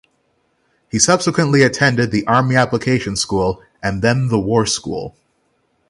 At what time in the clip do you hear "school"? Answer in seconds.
3.15-3.61, 4.65-5.15